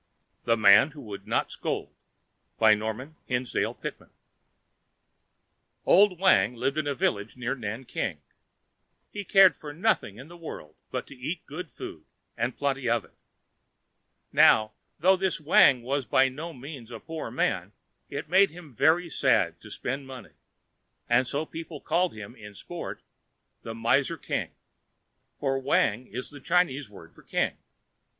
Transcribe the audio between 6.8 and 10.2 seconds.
a village near Nanking. He cared for nothing